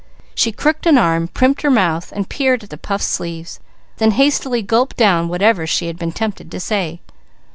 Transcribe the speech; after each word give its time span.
She 0.33 0.51
crooked 0.51 0.87
an 0.87 0.97
arm, 0.97 1.27
primped 1.27 1.61
her 1.61 1.69
mouth, 1.69 2.11
and 2.11 2.27
peered 2.27 2.63
at 2.63 2.71
the 2.71 2.77
puffed 2.79 3.03
sleeves, 3.03 3.59
then 3.97 4.09
hastily 4.09 4.63
gulped 4.63 4.97
down 4.97 5.27
whatever 5.27 5.67
she 5.67 5.85
had 5.85 5.99
been 5.99 6.11
tempted 6.11 6.49
to 6.49 6.59
say. 6.59 7.01